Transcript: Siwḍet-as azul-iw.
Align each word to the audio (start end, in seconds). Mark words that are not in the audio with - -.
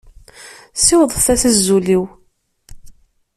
Siwḍet-as 0.75 1.43
azul-iw. 1.49 2.03